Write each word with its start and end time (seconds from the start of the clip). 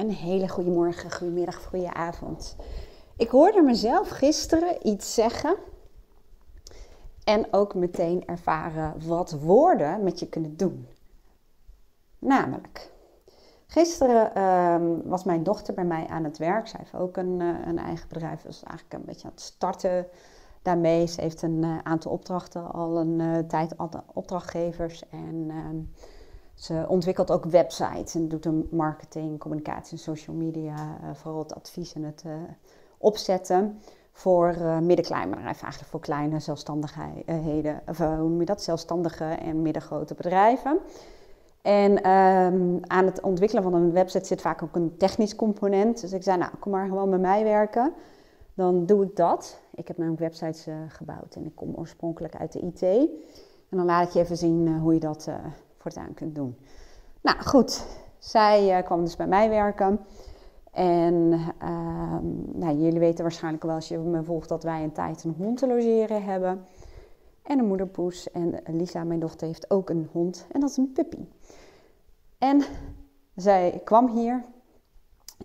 Een 0.00 0.10
hele 0.10 0.48
goede 0.48 0.70
morgen, 0.70 1.12
goedemiddag, 1.12 1.64
goede 1.64 1.94
avond. 1.94 2.56
Ik 3.16 3.28
hoorde 3.28 3.62
mezelf 3.62 4.08
gisteren 4.08 4.88
iets 4.88 5.14
zeggen 5.14 5.56
en 7.24 7.46
ook 7.50 7.74
meteen 7.74 8.26
ervaren 8.26 9.06
wat 9.06 9.30
woorden 9.30 10.02
met 10.02 10.20
je 10.20 10.28
kunnen 10.28 10.56
doen. 10.56 10.86
Namelijk, 12.18 12.90
gisteren 13.66 14.34
ehm, 14.34 15.08
was 15.08 15.24
mijn 15.24 15.42
dochter 15.42 15.74
bij 15.74 15.84
mij 15.84 16.06
aan 16.06 16.24
het 16.24 16.38
werk. 16.38 16.66
Zij 16.66 16.80
heeft 16.82 16.94
ook 16.94 17.16
een, 17.16 17.40
uh, 17.40 17.66
een 17.66 17.78
eigen 17.78 18.08
bedrijf, 18.08 18.42
dus 18.42 18.62
eigenlijk 18.62 18.94
een 18.94 19.04
beetje 19.04 19.26
aan 19.26 19.34
het 19.34 19.40
starten 19.40 20.06
daarmee. 20.62 21.06
Ze 21.06 21.20
heeft 21.20 21.42
een 21.42 21.62
uh, 21.62 21.78
aantal 21.82 22.12
opdrachten 22.12 22.72
al 22.72 22.98
een 22.98 23.18
uh, 23.18 23.38
tijd, 23.38 23.74
opdrachtgevers 24.12 25.08
en 25.08 25.46
ehm, 25.48 25.78
ze 26.60 26.84
ontwikkelt 26.88 27.30
ook 27.30 27.44
websites 27.44 28.14
en 28.14 28.28
doet 28.28 28.44
een 28.44 28.68
marketing, 28.70 29.38
communicatie 29.38 29.92
en 29.92 29.98
social 29.98 30.36
media, 30.36 30.74
uh, 30.74 31.10
vooral 31.14 31.42
het 31.42 31.54
advies 31.54 31.92
en 31.92 32.02
het 32.02 32.22
uh, 32.26 32.32
opzetten 32.98 33.80
voor 34.12 34.54
uh, 34.58 34.78
middenkleinbedrijven, 34.78 35.62
eigenlijk 35.62 35.90
voor 35.90 36.00
kleine 36.00 36.38
zelfstandigheden, 36.38 37.80
of 37.86 37.98
hoe 37.98 38.16
noem 38.16 38.40
je 38.40 38.46
dat, 38.46 38.62
zelfstandige 38.62 39.24
en 39.24 39.62
middengrote 39.62 40.14
bedrijven. 40.14 40.78
En 41.62 42.10
um, 42.10 42.80
aan 42.86 43.06
het 43.06 43.20
ontwikkelen 43.20 43.62
van 43.62 43.74
een 43.74 43.92
website 43.92 44.26
zit 44.26 44.40
vaak 44.40 44.62
ook 44.62 44.76
een 44.76 44.96
technisch 44.96 45.36
component. 45.36 46.00
Dus 46.00 46.12
ik 46.12 46.22
zei, 46.22 46.38
nou, 46.38 46.50
kom 46.58 46.72
maar 46.72 46.88
gewoon 46.88 47.08
met 47.08 47.20
mij 47.20 47.44
werken. 47.44 47.92
Dan 48.54 48.86
doe 48.86 49.04
ik 49.04 49.16
dat. 49.16 49.60
Ik 49.74 49.88
heb 49.88 49.96
mijn 49.96 50.16
websites 50.16 50.66
gebouwd 50.88 51.34
en 51.34 51.46
ik 51.46 51.54
kom 51.54 51.74
oorspronkelijk 51.74 52.36
uit 52.36 52.52
de 52.52 52.60
IT. 52.60 52.82
En 53.68 53.76
dan 53.76 53.84
laat 53.84 54.06
ik 54.06 54.12
je 54.12 54.20
even 54.20 54.36
zien 54.36 54.78
hoe 54.78 54.94
je 54.94 55.00
dat 55.00 55.28
voortaan 55.80 56.14
kunt 56.14 56.34
doen. 56.34 56.56
Nou 57.20 57.38
goed, 57.42 57.86
zij 58.18 58.78
uh, 58.78 58.84
kwam 58.84 59.04
dus 59.04 59.16
bij 59.16 59.26
mij 59.26 59.48
werken. 59.48 60.00
En 60.70 61.14
uh, 61.62 62.18
nou, 62.52 62.76
jullie 62.76 62.98
weten 62.98 63.22
waarschijnlijk 63.22 63.62
wel 63.62 63.74
als 63.74 63.88
je 63.88 63.98
me 63.98 64.24
volgt 64.24 64.48
dat 64.48 64.62
wij 64.62 64.82
een 64.82 64.92
tijd 64.92 65.24
een 65.24 65.34
hond 65.38 65.58
te 65.58 65.66
logeren 65.66 66.24
hebben. 66.24 66.64
En 67.42 67.58
een 67.58 67.66
moederpoes. 67.66 68.30
En 68.30 68.62
Lisa, 68.66 69.04
mijn 69.04 69.20
dochter, 69.20 69.46
heeft 69.46 69.70
ook 69.70 69.90
een 69.90 70.08
hond. 70.12 70.46
En 70.52 70.60
dat 70.60 70.70
is 70.70 70.76
een 70.76 70.92
puppy. 70.92 71.24
En 72.38 72.62
zij 73.34 73.80
kwam 73.84 74.08
hier. 74.08 74.44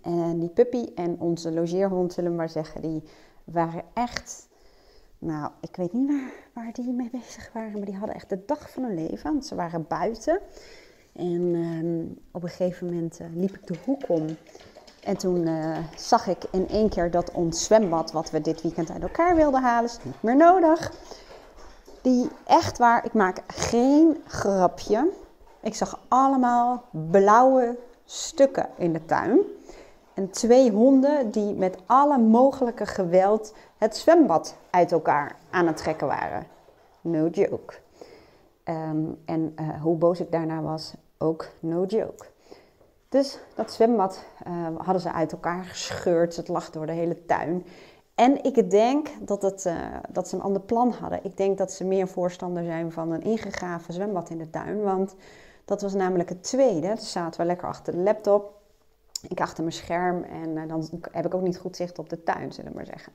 En 0.02 0.38
die 0.38 0.48
puppy 0.48 0.90
en 0.94 1.20
onze 1.20 1.52
logeerhond, 1.52 2.12
zullen 2.12 2.30
we 2.30 2.36
maar 2.36 2.48
zeggen, 2.48 2.82
die 2.82 3.02
waren 3.44 3.82
echt 3.94 4.48
nou, 5.18 5.50
ik 5.60 5.76
weet 5.76 5.92
niet 5.92 6.08
waar, 6.08 6.32
waar 6.52 6.72
die 6.72 6.92
mee 6.92 7.10
bezig 7.10 7.50
waren, 7.52 7.72
maar 7.72 7.84
die 7.84 7.96
hadden 7.96 8.14
echt 8.14 8.28
de 8.28 8.42
dag 8.46 8.70
van 8.70 8.82
hun 8.82 8.94
leven. 8.94 9.32
Want 9.32 9.46
ze 9.46 9.54
waren 9.54 9.86
buiten. 9.88 10.40
En 11.12 11.40
uh, 11.40 12.04
op 12.30 12.42
een 12.42 12.48
gegeven 12.48 12.86
moment 12.86 13.20
uh, 13.20 13.26
liep 13.34 13.54
ik 13.54 13.66
de 13.66 13.78
hoek 13.84 14.02
om. 14.08 14.26
En 15.02 15.16
toen 15.16 15.46
uh, 15.46 15.78
zag 15.96 16.26
ik 16.26 16.44
in 16.50 16.68
één 16.68 16.88
keer 16.88 17.10
dat 17.10 17.32
ons 17.32 17.64
zwembad, 17.64 18.12
wat 18.12 18.30
we 18.30 18.40
dit 18.40 18.62
weekend 18.62 18.90
uit 18.90 19.02
elkaar 19.02 19.34
wilden 19.36 19.62
halen, 19.62 19.90
is 19.90 19.98
niet 20.02 20.22
meer 20.22 20.36
nodig. 20.36 20.92
Die 22.02 22.28
echt 22.46 22.78
waar, 22.78 23.04
ik 23.04 23.12
maak 23.12 23.42
geen 23.46 24.16
grapje. 24.26 25.10
Ik 25.62 25.74
zag 25.74 26.00
allemaal 26.08 26.84
blauwe 27.10 27.78
stukken 28.04 28.68
in 28.76 28.92
de 28.92 29.04
tuin. 29.04 29.38
En 30.16 30.30
twee 30.30 30.70
honden 30.70 31.30
die 31.30 31.54
met 31.54 31.76
alle 31.86 32.18
mogelijke 32.18 32.86
geweld 32.86 33.54
het 33.78 33.96
zwembad 33.96 34.56
uit 34.70 34.92
elkaar 34.92 35.36
aan 35.50 35.66
het 35.66 35.76
trekken 35.76 36.06
waren. 36.06 36.46
No 37.00 37.28
joke. 37.28 37.74
Um, 38.64 39.18
en 39.24 39.56
uh, 39.60 39.82
hoe 39.82 39.96
boos 39.96 40.20
ik 40.20 40.32
daarna 40.32 40.60
was, 40.60 40.94
ook 41.18 41.48
no 41.60 41.84
joke. 41.84 42.24
Dus 43.08 43.38
dat 43.54 43.72
zwembad 43.72 44.24
uh, 44.46 44.66
hadden 44.78 45.02
ze 45.02 45.12
uit 45.12 45.32
elkaar 45.32 45.64
gescheurd. 45.64 46.36
Het 46.36 46.48
lag 46.48 46.70
door 46.70 46.86
de 46.86 46.92
hele 46.92 47.24
tuin. 47.26 47.66
En 48.14 48.44
ik 48.44 48.70
denk 48.70 49.08
dat, 49.20 49.42
het, 49.42 49.64
uh, 49.64 49.74
dat 50.08 50.28
ze 50.28 50.34
een 50.34 50.42
ander 50.42 50.62
plan 50.62 50.90
hadden. 51.00 51.20
Ik 51.22 51.36
denk 51.36 51.58
dat 51.58 51.72
ze 51.72 51.84
meer 51.84 52.08
voorstander 52.08 52.64
zijn 52.64 52.92
van 52.92 53.12
een 53.12 53.22
ingegraven 53.22 53.94
zwembad 53.94 54.30
in 54.30 54.38
de 54.38 54.50
tuin. 54.50 54.82
Want 54.82 55.14
dat 55.64 55.82
was 55.82 55.94
namelijk 55.94 56.28
het 56.28 56.42
tweede. 56.42 56.88
Toen 56.88 56.98
zaten 56.98 57.40
we 57.40 57.46
lekker 57.46 57.68
achter 57.68 57.92
de 57.92 57.98
laptop. 57.98 58.55
Ik 59.28 59.40
achter 59.40 59.62
mijn 59.62 59.74
scherm 59.74 60.22
en 60.22 60.68
dan 60.68 60.88
heb 61.10 61.26
ik 61.26 61.34
ook 61.34 61.42
niet 61.42 61.58
goed 61.58 61.76
zicht 61.76 61.98
op 61.98 62.08
de 62.08 62.22
tuin, 62.22 62.52
zullen 62.52 62.70
we 62.70 62.76
maar 62.76 62.86
zeggen. 62.86 63.12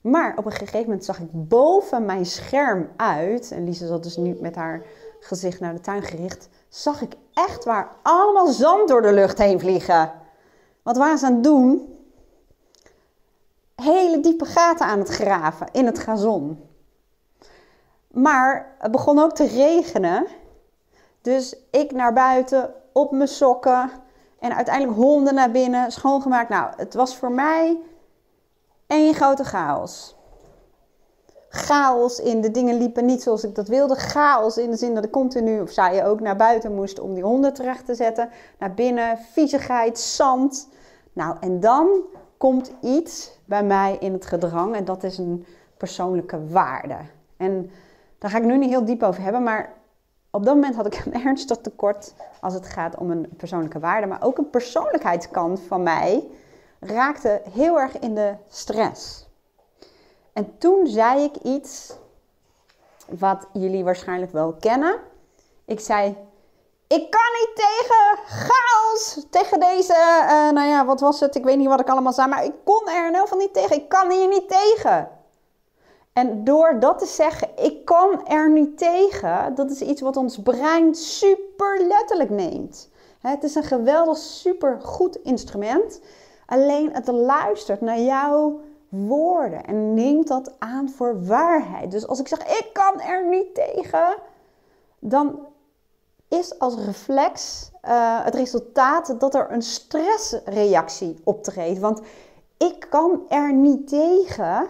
Maar 0.00 0.36
op 0.36 0.44
een 0.44 0.52
gegeven 0.52 0.80
moment 0.80 1.04
zag 1.04 1.18
ik 1.18 1.28
boven 1.32 2.04
mijn 2.04 2.26
scherm 2.26 2.88
uit, 2.96 3.50
en 3.50 3.64
Lisa 3.64 3.86
zat 3.86 4.02
dus 4.02 4.16
nu 4.16 4.36
met 4.40 4.54
haar 4.54 4.82
gezicht 5.20 5.60
naar 5.60 5.74
de 5.74 5.80
tuin 5.80 6.02
gericht, 6.02 6.48
zag 6.68 7.00
ik 7.00 7.12
echt 7.34 7.64
waar 7.64 7.90
allemaal 8.02 8.46
zand 8.46 8.88
door 8.88 9.02
de 9.02 9.12
lucht 9.12 9.38
heen 9.38 9.60
vliegen. 9.60 10.12
Wat 10.82 10.96
waren 10.96 11.18
ze 11.18 11.26
aan 11.26 11.34
het 11.34 11.44
doen? 11.44 11.98
Hele 13.74 14.20
diepe 14.20 14.44
gaten 14.44 14.86
aan 14.86 14.98
het 14.98 15.08
graven 15.08 15.68
in 15.72 15.86
het 15.86 15.98
gazon. 15.98 16.64
Maar 18.10 18.74
het 18.78 18.90
begon 18.90 19.18
ook 19.18 19.32
te 19.32 19.46
regenen. 19.46 20.26
Dus 21.20 21.56
ik 21.70 21.92
naar 21.92 22.12
buiten, 22.12 22.74
op 22.92 23.10
mijn 23.10 23.28
sokken. 23.28 23.90
En 24.46 24.54
uiteindelijk 24.54 24.98
honden 24.98 25.34
naar 25.34 25.50
binnen, 25.50 25.92
schoongemaakt. 25.92 26.48
Nou, 26.48 26.72
het 26.76 26.94
was 26.94 27.16
voor 27.16 27.32
mij 27.32 27.78
één 28.86 29.14
grote 29.14 29.44
chaos. 29.44 30.16
Chaos 31.48 32.20
in 32.20 32.40
de 32.40 32.50
dingen 32.50 32.78
liepen 32.78 33.04
niet 33.04 33.22
zoals 33.22 33.44
ik 33.44 33.54
dat 33.54 33.68
wilde. 33.68 33.94
Chaos 33.94 34.56
in 34.56 34.70
de 34.70 34.76
zin 34.76 34.94
dat 34.94 35.04
ik 35.04 35.10
continu, 35.10 35.60
of 35.60 35.70
zij 35.70 36.06
ook, 36.06 36.20
naar 36.20 36.36
buiten 36.36 36.74
moest 36.74 37.00
om 37.00 37.14
die 37.14 37.22
honden 37.22 37.54
terecht 37.54 37.86
te 37.86 37.94
zetten. 37.94 38.28
Naar 38.58 38.74
binnen, 38.74 39.18
viezigheid, 39.18 39.98
zand. 39.98 40.68
Nou, 41.12 41.36
en 41.40 41.60
dan 41.60 41.88
komt 42.36 42.72
iets 42.80 43.38
bij 43.44 43.64
mij 43.64 43.96
in 44.00 44.12
het 44.12 44.26
gedrang 44.26 44.74
en 44.74 44.84
dat 44.84 45.02
is 45.02 45.18
een 45.18 45.46
persoonlijke 45.76 46.46
waarde. 46.48 46.96
En 47.36 47.70
daar 48.18 48.30
ga 48.30 48.38
ik 48.38 48.44
nu 48.44 48.58
niet 48.58 48.70
heel 48.70 48.84
diep 48.84 49.02
over 49.02 49.22
hebben, 49.22 49.42
maar 49.42 49.72
op 50.36 50.44
dat 50.44 50.54
moment 50.54 50.74
had 50.74 50.86
ik 50.86 51.02
een 51.04 51.22
ernstig 51.26 51.58
tekort 51.58 52.12
als 52.40 52.54
het 52.54 52.66
gaat 52.66 52.96
om 52.96 53.10
een 53.10 53.28
persoonlijke 53.36 53.78
waarde. 53.78 54.06
Maar 54.06 54.22
ook 54.22 54.38
een 54.38 54.50
persoonlijkheidskant 54.50 55.60
van 55.60 55.82
mij 55.82 56.28
raakte 56.80 57.42
heel 57.50 57.80
erg 57.80 57.98
in 57.98 58.14
de 58.14 58.34
stress. 58.48 59.26
En 60.32 60.58
toen 60.58 60.86
zei 60.86 61.22
ik 61.22 61.36
iets 61.36 61.92
wat 63.08 63.46
jullie 63.52 63.84
waarschijnlijk 63.84 64.32
wel 64.32 64.52
kennen. 64.52 65.00
Ik 65.64 65.80
zei: 65.80 66.16
Ik 66.86 67.10
kan 67.10 67.30
niet 67.40 67.50
tegen 67.54 68.24
chaos, 68.26 69.26
tegen 69.30 69.60
deze, 69.60 69.92
uh, 70.22 70.50
nou 70.50 70.68
ja, 70.68 70.84
wat 70.84 71.00
was 71.00 71.20
het? 71.20 71.34
Ik 71.34 71.44
weet 71.44 71.56
niet 71.56 71.68
wat 71.68 71.80
ik 71.80 71.88
allemaal 71.88 72.12
zei, 72.12 72.28
maar 72.28 72.44
ik 72.44 72.54
kon 72.64 72.88
er 72.88 73.06
in 73.06 73.14
ieder 73.14 73.36
niet 73.36 73.54
tegen. 73.54 73.76
Ik 73.76 73.88
kan 73.88 74.10
hier 74.10 74.28
niet 74.28 74.48
tegen. 74.48 75.15
En 76.16 76.44
door 76.44 76.80
dat 76.80 76.98
te 76.98 77.06
zeggen, 77.06 77.48
ik 77.56 77.84
kan 77.84 78.26
er 78.26 78.50
niet 78.50 78.78
tegen, 78.78 79.54
dat 79.54 79.70
is 79.70 79.80
iets 79.80 80.00
wat 80.00 80.16
ons 80.16 80.38
brein 80.42 80.94
super 80.94 81.86
letterlijk 81.86 82.30
neemt. 82.30 82.88
Het 83.20 83.44
is 83.44 83.54
een 83.54 83.62
geweldig, 83.64 84.16
super 84.16 84.80
goed 84.80 85.16
instrument. 85.22 86.00
Alleen 86.46 86.92
het 86.92 87.06
luistert 87.06 87.80
naar 87.80 88.00
jouw 88.00 88.60
woorden 88.88 89.64
en 89.64 89.94
neemt 89.94 90.26
dat 90.26 90.54
aan 90.58 90.90
voor 90.90 91.24
waarheid. 91.24 91.90
Dus 91.90 92.06
als 92.06 92.20
ik 92.20 92.28
zeg, 92.28 92.38
ik 92.38 92.70
kan 92.72 93.00
er 93.00 93.28
niet 93.28 93.54
tegen, 93.54 94.16
dan 94.98 95.38
is 96.28 96.58
als 96.58 96.74
reflex 96.84 97.70
uh, 97.84 98.24
het 98.24 98.34
resultaat 98.34 99.20
dat 99.20 99.34
er 99.34 99.50
een 99.50 99.62
stressreactie 99.62 101.20
optreedt. 101.24 101.78
Want 101.78 102.00
ik 102.56 102.86
kan 102.90 103.20
er 103.28 103.52
niet 103.52 103.88
tegen 103.88 104.66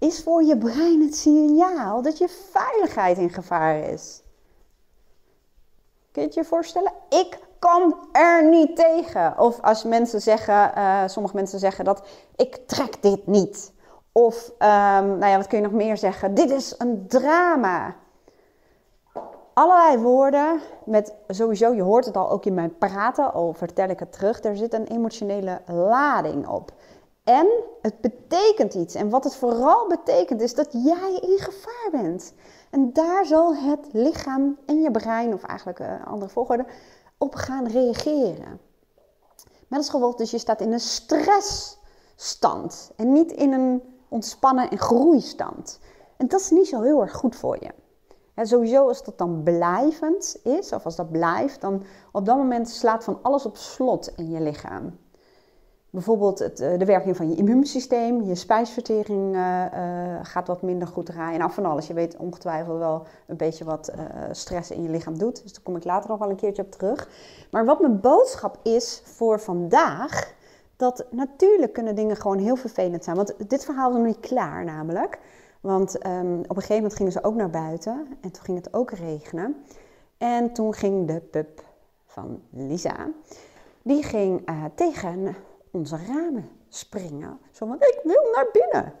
is 0.00 0.22
voor 0.22 0.42
je 0.42 0.58
brein 0.58 1.00
het 1.00 1.16
signaal 1.16 2.02
dat 2.02 2.18
je 2.18 2.28
veiligheid 2.52 3.18
in 3.18 3.30
gevaar 3.30 3.78
is. 3.78 4.22
Kun 6.12 6.22
je 6.22 6.28
het 6.28 6.36
je 6.36 6.44
voorstellen? 6.44 6.92
Ik 7.08 7.38
kan 7.58 7.96
er 8.12 8.48
niet 8.48 8.76
tegen. 8.76 9.38
Of 9.38 9.60
als 9.60 9.84
mensen 9.84 10.20
zeggen, 10.20 10.72
uh, 10.76 11.02
sommige 11.06 11.34
mensen 11.34 11.58
zeggen 11.58 11.84
dat 11.84 12.06
ik 12.36 12.56
trek 12.66 13.02
dit 13.02 13.26
niet. 13.26 13.72
Of, 14.12 14.48
um, 14.48 15.18
nou 15.18 15.26
ja, 15.26 15.36
wat 15.36 15.46
kun 15.46 15.58
je 15.58 15.64
nog 15.64 15.72
meer 15.72 15.96
zeggen? 15.96 16.34
Dit 16.34 16.50
is 16.50 16.74
een 16.78 17.04
drama. 17.08 17.94
Allerlei 19.52 19.98
woorden 19.98 20.60
met 20.84 21.14
sowieso, 21.28 21.72
je 21.74 21.82
hoort 21.82 22.04
het 22.04 22.16
al 22.16 22.30
ook 22.30 22.44
in 22.44 22.54
mijn 22.54 22.78
praten, 22.78 23.32
al 23.32 23.52
vertel 23.52 23.88
ik 23.88 23.98
het 23.98 24.12
terug, 24.12 24.42
er 24.42 24.56
zit 24.56 24.74
een 24.74 24.86
emotionele 24.86 25.60
lading 25.66 26.48
op. 26.48 26.72
En 27.24 27.48
het 27.82 28.00
betekent 28.00 28.74
iets. 28.74 28.94
En 28.94 29.10
wat 29.10 29.24
het 29.24 29.36
vooral 29.36 29.88
betekent 29.88 30.40
is 30.40 30.54
dat 30.54 30.72
jij 30.72 31.18
in 31.20 31.38
gevaar 31.38 31.88
bent. 31.90 32.34
En 32.70 32.92
daar 32.92 33.26
zal 33.26 33.54
het 33.54 33.88
lichaam 33.92 34.58
en 34.66 34.80
je 34.80 34.90
brein, 34.90 35.34
of 35.34 35.42
eigenlijk 35.42 35.78
een 35.78 36.04
andere 36.04 36.30
volgorde, 36.30 36.66
op 37.18 37.34
gaan 37.34 37.66
reageren. 37.66 38.60
Met 39.68 39.78
als 39.78 39.90
gevolg 39.90 40.14
dus 40.14 40.30
je 40.30 40.38
staat 40.38 40.60
in 40.60 40.72
een 40.72 40.80
stressstand 40.80 42.92
en 42.96 43.12
niet 43.12 43.32
in 43.32 43.52
een 43.52 43.82
ontspannen 44.08 44.70
en 44.70 44.78
groeistand. 44.78 45.80
En 46.16 46.28
dat 46.28 46.40
is 46.40 46.50
niet 46.50 46.68
zo 46.68 46.82
heel 46.82 47.00
erg 47.00 47.12
goed 47.12 47.36
voor 47.36 47.56
je. 47.60 47.70
En 48.34 48.46
sowieso 48.46 48.88
als 48.88 49.04
dat 49.04 49.18
dan 49.18 49.42
blijvend 49.42 50.36
is, 50.44 50.72
of 50.72 50.84
als 50.84 50.96
dat 50.96 51.10
blijft, 51.10 51.60
dan 51.60 51.84
op 52.12 52.24
dat 52.24 52.36
moment 52.36 52.68
slaat 52.68 53.04
van 53.04 53.18
alles 53.22 53.46
op 53.46 53.56
slot 53.56 54.12
in 54.16 54.30
je 54.30 54.40
lichaam. 54.40 54.98
Bijvoorbeeld 55.90 56.38
het, 56.38 56.56
de 56.56 56.84
werking 56.84 57.16
van 57.16 57.28
je 57.28 57.36
immuunsysteem, 57.36 58.22
je 58.22 58.34
spijsvertering 58.34 59.36
gaat 60.22 60.46
wat 60.46 60.62
minder 60.62 60.88
goed 60.88 61.06
draaien. 61.06 61.38
Nou, 61.38 61.52
van 61.52 61.64
alles. 61.64 61.86
Je 61.86 61.94
weet 61.94 62.16
ongetwijfeld 62.16 62.78
wel 62.78 63.06
een 63.26 63.36
beetje 63.36 63.64
wat 63.64 63.92
stress 64.30 64.70
in 64.70 64.82
je 64.82 64.88
lichaam 64.88 65.18
doet. 65.18 65.42
Dus 65.42 65.52
daar 65.52 65.62
kom 65.62 65.76
ik 65.76 65.84
later 65.84 66.10
nog 66.10 66.18
wel 66.18 66.30
een 66.30 66.36
keertje 66.36 66.62
op 66.62 66.70
terug. 66.70 67.08
Maar 67.50 67.64
wat 67.64 67.80
mijn 67.80 68.00
boodschap 68.00 68.58
is 68.62 69.02
voor 69.04 69.40
vandaag, 69.40 70.34
dat 70.76 71.06
natuurlijk 71.10 71.72
kunnen 71.72 71.94
dingen 71.94 72.16
gewoon 72.16 72.38
heel 72.38 72.56
vervelend 72.56 73.04
zijn. 73.04 73.16
Want 73.16 73.34
dit 73.48 73.64
verhaal 73.64 73.90
is 73.90 73.96
nog 73.96 74.06
niet 74.06 74.20
klaar 74.20 74.64
namelijk. 74.64 75.18
Want 75.60 75.98
ehm, 75.98 76.38
op 76.38 76.48
een 76.48 76.54
gegeven 76.54 76.74
moment 76.74 76.94
gingen 76.94 77.12
ze 77.12 77.24
ook 77.24 77.34
naar 77.34 77.50
buiten 77.50 78.06
en 78.20 78.30
toen 78.30 78.44
ging 78.44 78.56
het 78.56 78.74
ook 78.74 78.90
regenen. 78.90 79.64
En 80.18 80.52
toen 80.52 80.74
ging 80.74 81.06
de 81.06 81.20
pup 81.20 81.64
van 82.06 82.42
Lisa, 82.50 83.08
die 83.82 84.02
ging 84.02 84.48
tegen 84.74 85.36
onze 85.70 85.96
ramen 85.96 86.48
springen. 86.68 87.38
Zo 87.50 87.66
van, 87.66 87.76
ik 87.76 88.00
wil 88.04 88.28
naar 88.34 88.48
binnen. 88.52 88.92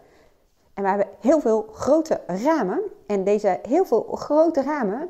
En 0.74 0.82
we 0.82 0.88
hebben 0.88 1.08
heel 1.20 1.40
veel 1.40 1.66
grote 1.72 2.20
ramen. 2.26 2.80
En 3.06 3.24
deze 3.24 3.58
heel 3.62 3.84
veel 3.84 4.02
grote 4.02 4.62
ramen 4.62 5.08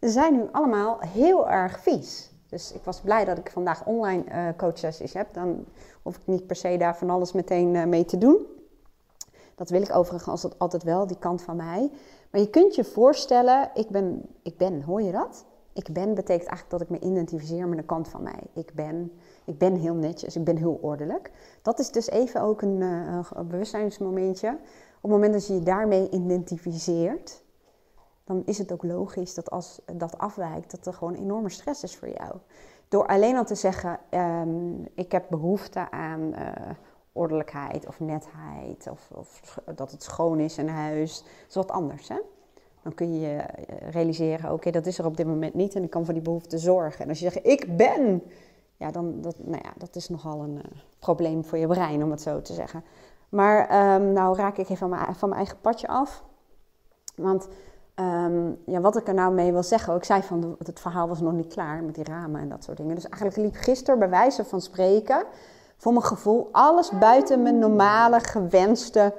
zijn 0.00 0.34
nu 0.34 0.48
allemaal 0.52 0.98
heel 1.00 1.48
erg 1.48 1.80
vies. 1.80 2.30
Dus 2.48 2.72
ik 2.72 2.84
was 2.84 3.00
blij 3.00 3.24
dat 3.24 3.38
ik 3.38 3.50
vandaag 3.50 3.86
online 3.86 4.24
uh, 4.28 4.48
coachsessies 4.56 5.12
heb. 5.12 5.34
Dan 5.34 5.64
hoef 6.02 6.16
ik 6.16 6.22
niet 6.24 6.46
per 6.46 6.56
se 6.56 6.76
daar 6.76 6.96
van 6.96 7.10
alles 7.10 7.32
meteen 7.32 7.74
uh, 7.74 7.84
mee 7.84 8.04
te 8.04 8.18
doen. 8.18 8.46
Dat 9.54 9.70
wil 9.70 9.82
ik 9.82 9.94
overigens 9.94 10.58
altijd 10.58 10.82
wel, 10.82 11.06
die 11.06 11.18
kant 11.18 11.42
van 11.42 11.56
mij. 11.56 11.90
Maar 12.30 12.40
je 12.40 12.50
kunt 12.50 12.74
je 12.74 12.84
voorstellen, 12.84 13.70
ik 13.74 13.88
ben, 13.88 14.22
ik 14.42 14.56
ben, 14.56 14.82
hoor 14.82 15.02
je 15.02 15.12
dat? 15.12 15.44
Ik 15.72 15.92
ben 15.92 16.14
betekent 16.14 16.48
eigenlijk 16.48 16.70
dat 16.70 16.80
ik 16.80 16.88
me 16.88 17.08
identificeer 17.08 17.68
met 17.68 17.78
een 17.78 17.86
kant 17.86 18.08
van 18.08 18.22
mij. 18.22 18.40
Ik 18.54 18.74
ben, 18.74 19.12
ik 19.48 19.58
ben 19.58 19.74
heel 19.74 19.94
netjes, 19.94 20.36
ik 20.36 20.44
ben 20.44 20.56
heel 20.56 20.78
ordelijk. 20.82 21.30
Dat 21.62 21.78
is 21.78 21.90
dus 21.90 22.08
even 22.08 22.40
ook 22.40 22.62
een, 22.62 22.80
uh, 22.80 23.20
een 23.32 23.48
bewustzijnsmomentje. 23.48 24.48
Op 25.00 25.02
het 25.02 25.10
moment 25.10 25.32
dat 25.32 25.46
je 25.46 25.54
je 25.54 25.62
daarmee 25.62 26.10
identificeert, 26.10 27.42
dan 28.24 28.42
is 28.44 28.58
het 28.58 28.72
ook 28.72 28.82
logisch 28.82 29.34
dat 29.34 29.50
als 29.50 29.80
dat 29.92 30.18
afwijkt, 30.18 30.70
dat 30.70 30.86
er 30.86 30.92
gewoon 30.92 31.14
enorme 31.14 31.48
stress 31.48 31.82
is 31.82 31.96
voor 31.96 32.08
jou. 32.08 32.34
Door 32.88 33.06
alleen 33.06 33.36
al 33.36 33.44
te 33.44 33.54
zeggen, 33.54 33.98
um, 34.10 34.86
ik 34.94 35.12
heb 35.12 35.26
behoefte 35.30 35.90
aan 35.90 36.20
uh, 36.20 36.52
ordelijkheid 37.12 37.86
of 37.86 38.00
netheid, 38.00 38.88
of, 38.90 39.10
of, 39.14 39.58
dat 39.74 39.90
het 39.90 40.02
schoon 40.02 40.40
is 40.40 40.58
in 40.58 40.68
huis, 40.68 41.22
dat 41.22 41.48
is 41.48 41.54
wat 41.54 41.70
anders. 41.70 42.08
Hè? 42.08 42.18
Dan 42.82 42.94
kun 42.94 43.20
je 43.20 43.36
eh, 43.36 43.90
realiseren, 43.90 44.52
oké, 44.52 44.70
dat 44.70 44.86
is 44.86 44.98
er 44.98 45.06
op 45.06 45.16
dit 45.16 45.26
moment 45.26 45.54
niet 45.54 45.74
en 45.74 45.82
ik 45.82 45.90
kan 45.90 46.04
voor 46.04 46.14
die 46.14 46.22
behoefte 46.22 46.58
zorgen. 46.58 47.02
En 47.02 47.08
als 47.08 47.18
je 47.18 47.30
zegt, 47.30 47.46
ik 47.46 47.76
ben, 47.76 48.22
ja, 48.78 48.90
dan 48.90 49.20
dat, 49.20 49.34
nou 49.38 49.60
ja, 49.64 49.72
dat 49.76 49.96
is 49.96 50.08
nogal 50.08 50.42
een 50.42 50.54
uh, 50.54 50.62
probleem 50.98 51.44
voor 51.44 51.58
je 51.58 51.66
brein, 51.66 52.02
om 52.02 52.10
het 52.10 52.20
zo 52.20 52.42
te 52.42 52.52
zeggen. 52.52 52.84
Maar 53.28 53.94
um, 53.94 54.12
nou 54.12 54.36
raak 54.36 54.56
ik 54.56 54.58
even 54.58 54.76
van 54.76 54.88
mijn, 54.88 55.14
van 55.14 55.28
mijn 55.28 55.40
eigen 55.40 55.60
padje 55.60 55.88
af. 55.88 56.24
Want 57.14 57.48
um, 57.94 58.58
ja, 58.66 58.80
wat 58.80 58.96
ik 58.96 59.08
er 59.08 59.14
nou 59.14 59.34
mee 59.34 59.52
wil 59.52 59.62
zeggen, 59.62 59.96
ik 59.96 60.04
zei 60.04 60.22
van 60.22 60.56
het 60.64 60.80
verhaal 60.80 61.08
was 61.08 61.20
nog 61.20 61.32
niet 61.32 61.52
klaar 61.52 61.82
met 61.82 61.94
die 61.94 62.04
ramen 62.04 62.40
en 62.40 62.48
dat 62.48 62.64
soort 62.64 62.76
dingen. 62.76 62.94
Dus 62.94 63.08
eigenlijk 63.08 63.36
liep 63.42 63.62
gisteren 63.62 63.98
bij 63.98 64.10
wijze 64.10 64.44
van 64.44 64.60
spreken, 64.60 65.24
voor 65.76 65.92
mijn 65.92 66.04
gevoel, 66.04 66.48
alles 66.52 66.90
buiten 66.90 67.42
mijn 67.42 67.58
normale 67.58 68.20
gewenste 68.20 69.14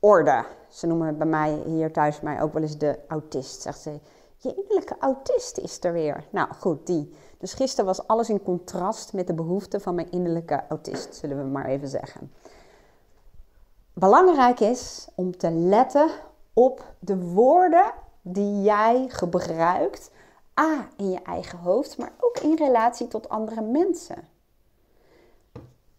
orde. 0.00 0.44
Ze 0.68 0.86
noemen 0.86 1.06
het 1.06 1.18
bij 1.18 1.26
mij 1.26 1.62
hier 1.66 1.92
thuis 1.92 2.20
mij 2.20 2.42
ook 2.42 2.52
wel 2.52 2.62
eens 2.62 2.78
de 2.78 2.98
autist. 3.08 3.62
Zegt 3.62 3.80
ze, 3.80 4.00
je 4.36 4.54
innerlijke 4.54 4.96
autist 4.98 5.58
is 5.58 5.84
er 5.84 5.92
weer. 5.92 6.24
Nou 6.30 6.48
goed, 6.58 6.86
die. 6.86 7.14
Dus 7.42 7.54
gisteren 7.54 7.84
was 7.84 8.06
alles 8.06 8.28
in 8.28 8.42
contrast 8.42 9.12
met 9.12 9.26
de 9.26 9.34
behoeften 9.34 9.80
van 9.80 9.94
mijn 9.94 10.10
innerlijke 10.10 10.64
autist, 10.68 11.14
zullen 11.14 11.36
we 11.36 11.44
maar 11.44 11.64
even 11.64 11.88
zeggen. 11.88 12.32
Belangrijk 13.92 14.60
is 14.60 15.08
om 15.14 15.36
te 15.36 15.50
letten 15.50 16.10
op 16.52 16.94
de 16.98 17.16
woorden 17.18 17.92
die 18.20 18.62
jij 18.62 19.04
gebruikt. 19.08 20.10
A, 20.60 20.88
in 20.96 21.10
je 21.10 21.22
eigen 21.22 21.58
hoofd, 21.58 21.98
maar 21.98 22.12
ook 22.20 22.38
in 22.38 22.56
relatie 22.56 23.08
tot 23.08 23.28
andere 23.28 23.60
mensen. 23.60 24.28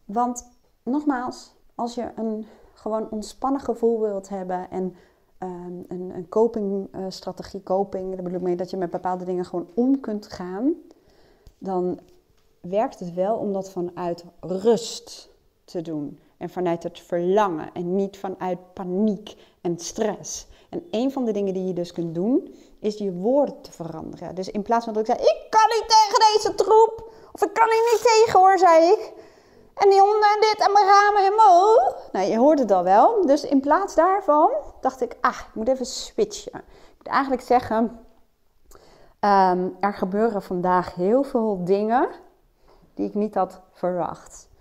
Want 0.05 0.49
nogmaals, 0.83 1.53
als 1.75 1.95
je 1.95 2.11
een 2.15 2.47
gewoon 2.73 3.09
ontspannen 3.09 3.61
gevoel 3.61 3.99
wilt 3.99 4.29
hebben 4.29 4.69
en 4.69 4.95
um, 5.39 5.85
een, 5.87 6.11
een 6.15 6.29
copingstrategie, 6.29 7.63
coping, 7.63 8.15
dat 8.15 8.23
bedoel 8.23 8.37
ik 8.37 8.45
mee 8.45 8.55
dat 8.55 8.69
je 8.69 8.77
met 8.77 8.91
bepaalde 8.91 9.25
dingen 9.25 9.45
gewoon 9.45 9.67
om 9.73 9.99
kunt 9.99 10.27
gaan, 10.27 10.73
dan 11.63 11.99
werkt 12.61 12.99
het 12.99 13.13
wel 13.13 13.35
om 13.35 13.53
dat 13.53 13.69
vanuit 13.69 14.23
rust 14.39 15.29
te 15.65 15.81
doen. 15.81 16.19
En 16.37 16.49
vanuit 16.49 16.83
het 16.83 16.99
verlangen 16.99 17.69
en 17.73 17.95
niet 17.95 18.17
vanuit 18.17 18.73
paniek 18.73 19.35
en 19.61 19.79
stress. 19.79 20.47
En 20.69 20.87
een 20.91 21.11
van 21.11 21.25
de 21.25 21.31
dingen 21.31 21.53
die 21.53 21.67
je 21.67 21.73
dus 21.73 21.91
kunt 21.91 22.15
doen, 22.15 22.55
is 22.79 22.97
je 22.97 23.13
woorden 23.13 23.61
te 23.61 23.71
veranderen. 23.71 24.35
Dus 24.35 24.49
in 24.49 24.61
plaats 24.61 24.85
van 24.85 24.93
dat 24.93 25.09
ik 25.09 25.15
zeg, 25.15 25.25
ik 25.25 25.47
kan 25.49 25.69
niet 25.69 25.87
tegen 25.87 26.33
deze 26.33 26.55
troep. 26.55 27.11
Of 27.31 27.43
ik 27.43 27.53
kan 27.53 27.67
hier 27.69 27.91
niet 27.91 28.01
tegen 28.01 28.39
hoor, 28.39 28.57
zei 28.57 28.91
ik. 28.91 29.13
En 29.73 29.89
die 29.89 29.99
honden 29.99 30.29
en 30.33 30.39
dit 30.39 30.65
en 30.65 30.71
mijn 30.71 30.85
ramen 30.85 31.25
en 31.25 31.33
mo. 31.33 31.77
Nou, 32.11 32.27
je 32.27 32.37
hoort 32.37 32.59
het 32.59 32.71
al 32.71 32.83
wel. 32.83 33.25
Dus 33.25 33.43
in 33.43 33.59
plaats 33.59 33.95
daarvan 33.95 34.51
dacht 34.81 35.01
ik, 35.01 35.17
ah, 35.21 35.39
ik 35.39 35.55
moet 35.55 35.67
even 35.67 35.85
switchen. 35.85 36.59
Ik 36.59 36.97
moet 36.97 37.07
eigenlijk 37.07 37.41
zeggen, 37.41 38.02
um, 39.25 39.75
er 39.79 39.93
gebeuren 39.93 40.41
vandaag 40.41 40.95
heel 40.95 41.23
veel 41.23 41.63
dingen 41.63 42.07
die 42.93 43.07
ik 43.07 43.13
niet 43.13 43.35
had 43.35 43.61
verwacht. 43.71 44.51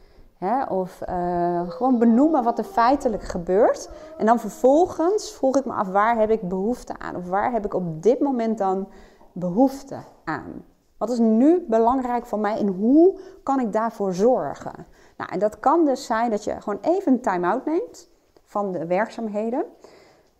Of 0.68 1.00
uh, 1.08 1.70
gewoon 1.70 1.98
benoemen 1.98 2.44
wat 2.44 2.58
er 2.58 2.64
feitelijk 2.64 3.22
gebeurt. 3.22 3.90
En 4.16 4.26
dan 4.26 4.38
vervolgens 4.38 5.32
vroeg 5.32 5.56
ik 5.56 5.64
me 5.64 5.72
af, 5.72 5.88
waar 5.88 6.16
heb 6.16 6.30
ik 6.30 6.48
behoefte 6.48 6.98
aan? 6.98 7.16
Of 7.16 7.28
waar 7.28 7.52
heb 7.52 7.64
ik 7.64 7.74
op 7.74 8.02
dit 8.02 8.20
moment 8.20 8.58
dan 8.58 8.88
behoefte 9.32 9.96
aan? 10.24 10.64
Wat 10.96 11.10
is 11.10 11.18
nu 11.18 11.64
belangrijk 11.68 12.26
voor 12.26 12.38
mij 12.38 12.58
en 12.58 12.66
hoe 12.66 13.18
kan 13.42 13.60
ik 13.60 13.72
daarvoor 13.72 14.14
zorgen? 14.14 14.86
Nou, 15.16 15.32
en 15.32 15.38
dat 15.38 15.60
kan 15.60 15.84
dus 15.84 16.06
zijn 16.06 16.30
dat 16.30 16.44
je 16.44 16.60
gewoon 16.60 16.78
even 16.82 17.12
een 17.12 17.20
time-out 17.20 17.64
neemt 17.64 18.08
van 18.44 18.72
de 18.72 18.86
werkzaamheden. 18.86 19.64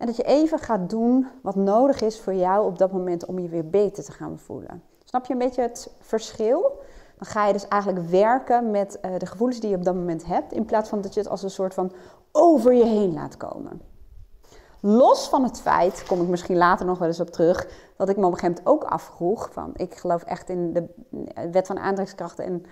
En 0.03 0.09
dat 0.09 0.17
je 0.17 0.23
even 0.23 0.59
gaat 0.59 0.89
doen 0.89 1.27
wat 1.41 1.55
nodig 1.55 2.01
is 2.01 2.19
voor 2.19 2.33
jou 2.33 2.65
op 2.65 2.77
dat 2.77 2.91
moment 2.91 3.25
om 3.25 3.39
je 3.39 3.47
weer 3.47 3.69
beter 3.69 4.03
te 4.03 4.11
gaan 4.11 4.39
voelen. 4.39 4.83
Snap 5.03 5.25
je 5.25 5.33
een 5.33 5.39
beetje 5.39 5.61
het 5.61 5.93
verschil? 5.99 6.61
Dan 7.17 7.27
ga 7.27 7.47
je 7.47 7.53
dus 7.53 7.67
eigenlijk 7.67 8.09
werken 8.09 8.71
met 8.71 8.99
uh, 9.01 9.11
de 9.17 9.25
gevoelens 9.25 9.59
die 9.59 9.69
je 9.69 9.75
op 9.75 9.83
dat 9.83 9.95
moment 9.95 10.25
hebt, 10.25 10.53
in 10.53 10.65
plaats 10.65 10.89
van 10.89 11.01
dat 11.01 11.13
je 11.13 11.19
het 11.19 11.29
als 11.29 11.43
een 11.43 11.49
soort 11.49 11.73
van 11.73 11.91
over 12.31 12.73
je 12.73 12.85
heen 12.85 13.13
laat 13.13 13.37
komen. 13.37 13.81
Los 14.79 15.29
van 15.29 15.43
het 15.43 15.61
feit, 15.61 16.03
kom 16.07 16.21
ik 16.21 16.27
misschien 16.27 16.57
later 16.57 16.85
nog 16.85 16.97
wel 16.97 17.07
eens 17.07 17.19
op 17.19 17.29
terug, 17.29 17.67
dat 17.97 18.09
ik 18.09 18.17
me 18.17 18.25
op 18.25 18.31
een 18.31 18.39
gegeven 18.39 18.63
moment 18.63 18.83
ook 18.83 18.91
afvroeg 18.91 19.49
van, 19.51 19.71
ik 19.75 19.95
geloof 19.95 20.23
echt 20.23 20.49
in 20.49 20.73
de 20.73 20.85
wet 21.51 21.67
van 21.67 21.79
aantrekkingskracht 21.79 22.39
en 22.39 22.65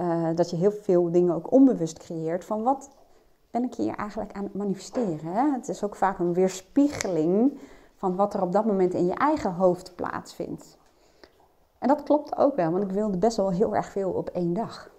uh, 0.00 0.28
dat 0.34 0.50
je 0.50 0.56
heel 0.56 0.72
veel 0.72 1.10
dingen 1.10 1.34
ook 1.34 1.52
onbewust 1.52 1.98
creëert 1.98 2.44
van 2.44 2.62
wat 2.62 2.90
ben 3.50 3.64
ik 3.64 3.74
hier 3.74 3.94
eigenlijk 3.94 4.32
aan 4.32 4.44
het 4.44 4.54
manifesteren. 4.54 5.32
Hè? 5.32 5.52
Het 5.52 5.68
is 5.68 5.84
ook 5.84 5.96
vaak 5.96 6.18
een 6.18 6.34
weerspiegeling 6.34 7.58
van 7.96 8.16
wat 8.16 8.34
er 8.34 8.42
op 8.42 8.52
dat 8.52 8.64
moment 8.64 8.94
in 8.94 9.06
je 9.06 9.14
eigen 9.14 9.54
hoofd 9.54 9.92
plaatsvindt. 9.94 10.76
En 11.78 11.88
dat 11.88 12.02
klopt 12.02 12.36
ook 12.36 12.56
wel, 12.56 12.70
want 12.70 12.84
ik 12.84 12.90
wilde 12.90 13.18
best 13.18 13.36
wel 13.36 13.50
heel 13.50 13.76
erg 13.76 13.86
veel 13.86 14.10
op 14.10 14.28
één 14.28 14.54
dag. 14.54 14.90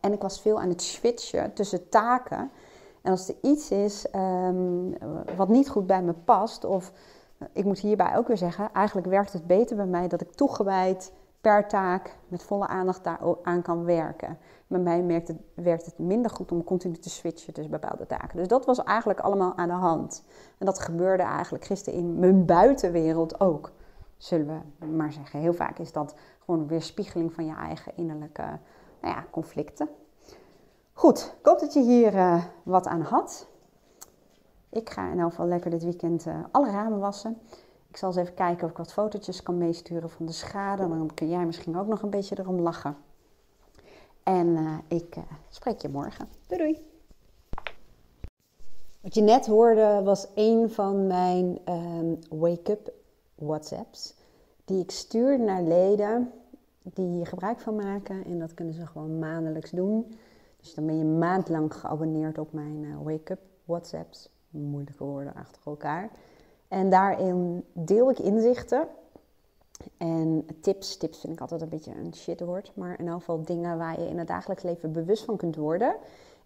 En 0.00 0.12
ik 0.12 0.22
was 0.22 0.40
veel 0.40 0.60
aan 0.60 0.68
het 0.68 0.82
switchen 0.82 1.52
tussen 1.52 1.88
taken. 1.88 2.50
En 3.02 3.10
als 3.10 3.28
er 3.28 3.34
iets 3.42 3.70
is 3.70 4.06
um, 4.14 4.94
wat 5.36 5.48
niet 5.48 5.68
goed 5.68 5.86
bij 5.86 6.02
me 6.02 6.12
past, 6.12 6.64
of 6.64 6.92
ik 7.52 7.64
moet 7.64 7.78
hierbij 7.78 8.16
ook 8.16 8.28
weer 8.28 8.36
zeggen, 8.36 8.72
eigenlijk 8.72 9.06
werkt 9.06 9.32
het 9.32 9.46
beter 9.46 9.76
bij 9.76 9.86
mij 9.86 10.08
dat 10.08 10.20
ik 10.20 10.32
toegewijd 10.32 11.12
per 11.40 11.68
taak 11.68 12.16
met 12.28 12.42
volle 12.42 12.66
aandacht 12.66 13.04
daar 13.04 13.20
aan 13.42 13.62
kan 13.62 13.84
werken. 13.84 14.38
Bij 14.66 14.80
mij 14.80 15.04
werkt 15.04 15.28
het, 15.28 15.36
werkt 15.54 15.86
het 15.86 15.98
minder 15.98 16.30
goed 16.30 16.52
om 16.52 16.64
continu 16.64 16.96
te 16.96 17.10
switchen 17.10 17.52
tussen 17.52 17.72
bepaalde 17.72 18.06
taken. 18.06 18.36
Dus 18.36 18.48
dat 18.48 18.64
was 18.64 18.84
eigenlijk 18.84 19.20
allemaal 19.20 19.56
aan 19.56 19.68
de 19.68 19.74
hand. 19.74 20.24
En 20.58 20.66
dat 20.66 20.78
gebeurde 20.78 21.22
eigenlijk 21.22 21.64
gisteren 21.64 21.98
in 21.98 22.18
mijn 22.18 22.44
buitenwereld 22.44 23.40
ook 23.40 23.72
zullen 24.16 24.64
we 24.78 24.86
maar 24.86 25.12
zeggen. 25.12 25.40
Heel 25.40 25.54
vaak 25.54 25.78
is 25.78 25.92
dat 25.92 26.14
gewoon 26.44 26.60
een 26.60 26.66
weerspiegeling 26.66 27.32
van 27.32 27.46
je 27.46 27.54
eigen 27.54 27.92
innerlijke 27.96 28.58
nou 29.00 29.14
ja, 29.14 29.24
conflicten. 29.30 29.88
Goed, 30.92 31.34
ik 31.38 31.46
hoop 31.46 31.60
dat 31.60 31.72
je 31.72 31.82
hier 31.82 32.14
uh, 32.14 32.44
wat 32.62 32.86
aan 32.86 33.00
had. 33.00 33.48
Ik 34.70 34.90
ga 34.90 35.10
in 35.10 35.18
elk 35.18 35.30
geval 35.30 35.46
lekker 35.46 35.70
dit 35.70 35.84
weekend 35.84 36.26
uh, 36.26 36.44
alle 36.50 36.70
ramen 36.70 36.98
wassen. 36.98 37.38
Ik 37.96 38.02
zal 38.02 38.10
eens 38.10 38.20
even 38.20 38.34
kijken 38.34 38.64
of 38.64 38.70
ik 38.70 38.76
wat 38.76 38.92
fotootjes 38.92 39.42
kan 39.42 39.58
meesturen 39.58 40.10
van 40.10 40.26
de 40.26 40.32
schade. 40.32 40.88
Dan 40.88 41.10
kun 41.14 41.28
jij 41.28 41.46
misschien 41.46 41.78
ook 41.78 41.86
nog 41.86 42.02
een 42.02 42.10
beetje 42.10 42.38
erom 42.38 42.60
lachen. 42.60 42.96
En 44.22 44.46
uh, 44.46 44.78
ik 44.88 45.16
spreek 45.48 45.80
je 45.80 45.88
morgen. 45.88 46.28
Doei 46.46 46.60
doei! 46.60 46.86
Wat 49.00 49.14
je 49.14 49.20
net 49.20 49.46
hoorde 49.46 50.00
was 50.04 50.26
een 50.34 50.70
van 50.70 51.06
mijn 51.06 51.58
um, 51.68 52.18
wake-up 52.28 52.92
WhatsApps 53.34 54.14
die 54.64 54.82
ik 54.82 54.90
stuur 54.90 55.40
naar 55.40 55.62
leden 55.62 56.32
die 56.82 57.06
hier 57.06 57.26
gebruik 57.26 57.60
van 57.60 57.76
maken. 57.76 58.24
En 58.24 58.38
dat 58.38 58.54
kunnen 58.54 58.74
ze 58.74 58.86
gewoon 58.86 59.18
maandelijks 59.18 59.70
doen. 59.70 60.16
Dus 60.60 60.74
dan 60.74 60.86
ben 60.86 60.98
je 60.98 61.04
een 61.04 61.18
maand 61.18 61.48
lang 61.48 61.74
geabonneerd 61.74 62.38
op 62.38 62.52
mijn 62.52 62.82
uh, 62.82 62.96
wake-up 63.02 63.40
WhatsApps. 63.64 64.28
Moeilijke 64.50 65.04
woorden 65.04 65.34
achter 65.34 65.62
elkaar. 65.64 66.10
En 66.68 66.90
daarin 66.90 67.64
deel 67.72 68.10
ik 68.10 68.18
inzichten 68.18 68.88
en 69.96 70.46
tips. 70.60 70.96
Tips 70.96 71.20
vind 71.20 71.32
ik 71.32 71.40
altijd 71.40 71.60
een 71.60 71.68
beetje 71.68 71.94
een 71.94 72.14
shitwoord. 72.14 72.72
Maar 72.74 72.98
in 72.98 73.08
elk 73.08 73.18
geval 73.18 73.44
dingen 73.44 73.78
waar 73.78 74.00
je 74.00 74.08
in 74.08 74.18
het 74.18 74.28
dagelijks 74.28 74.62
leven 74.62 74.92
bewust 74.92 75.24
van 75.24 75.36
kunt 75.36 75.56
worden. 75.56 75.96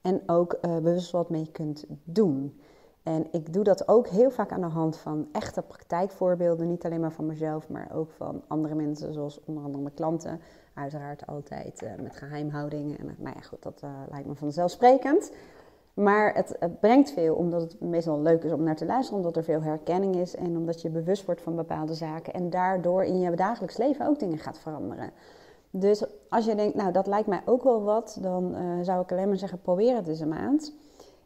En 0.01 0.23
ook 0.27 0.59
uh, 0.63 0.77
bewust 0.77 1.11
wat 1.11 1.31
mee 1.31 1.49
kunt 1.53 1.85
doen. 2.05 2.61
En 3.03 3.27
ik 3.33 3.53
doe 3.53 3.65
dat 3.65 3.89
ook 3.89 4.09
heel 4.09 4.31
vaak 4.31 4.53
aan 4.53 4.61
de 4.61 4.67
hand 4.67 4.97
van 4.97 5.29
echte 5.33 5.63
praktijkvoorbeelden. 5.63 6.69
Niet 6.69 6.85
alleen 6.85 7.01
maar 7.01 7.13
van 7.13 7.27
mezelf, 7.27 7.69
maar 7.69 7.91
ook 7.95 8.11
van 8.11 8.43
andere 8.47 8.75
mensen, 8.75 9.13
zoals 9.13 9.41
onder 9.45 9.65
andere 9.65 9.83
mijn 9.83 9.95
klanten. 9.95 10.41
Uiteraard 10.75 11.27
altijd 11.27 11.83
uh, 11.83 11.91
met 12.03 12.17
geheimhouding. 12.17 12.99
En 12.99 13.15
nou 13.19 13.35
ja, 13.37 13.43
goed, 13.43 13.63
dat 13.63 13.81
uh, 13.85 13.91
lijkt 14.11 14.27
me 14.27 14.35
vanzelfsprekend. 14.35 15.33
Maar 15.95 16.35
het, 16.35 16.59
brengt 16.81 17.11
veel, 17.11 17.35
omdat 17.35 17.63
het 17.63 17.81
meestal 17.81 18.21
leuk 18.21 18.45
is 18.45 18.53
om 18.53 18.63
naar 18.63 18.77
te 18.77 18.87
luisteren, 18.87 19.19
omdat 19.19 19.37
er 19.37 19.45
veel 19.45 19.63
herkenning 19.63 20.17
is 20.17 20.37
en 20.37 20.57
omdat 20.57 20.83
je 20.83 20.91
bewust 20.91 21.25
wordt 21.25 21.41
van 21.41 21.57
bepaalde 21.57 21.95
zaken 21.95 22.33
en 22.33 22.51
daardoor 22.51 23.05
in 23.05 23.21
je 23.21 23.37
dagelijks 23.37 23.77
leven 23.77 24.07
ook 24.07 24.19
dingen 24.19 24.39
gaat 24.39 24.59
veranderen. 24.59 25.11
Dus 25.71 26.05
als 26.29 26.45
je 26.45 26.55
denkt, 26.55 26.75
nou 26.75 26.93
dat 26.93 27.07
lijkt 27.07 27.29
mij 27.29 27.43
ook 27.45 27.63
wel 27.63 27.83
wat, 27.83 28.19
dan 28.21 28.55
uh, 28.55 28.61
zou 28.83 29.03
ik 29.03 29.13
alleen 29.13 29.29
maar 29.29 29.37
zeggen, 29.37 29.61
probeer 29.61 29.97
het 29.97 30.09
eens 30.09 30.21
een 30.21 30.29
maand. 30.29 30.75